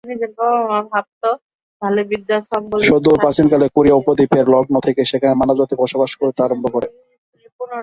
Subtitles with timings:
[2.83, 6.87] সুদূর প্রাচীনকালে কোরীয় উপদ্বীপ এর লগ্ন থেকেই সেখানে মানবজাতি বসবাস করতে আরম্ভ করে।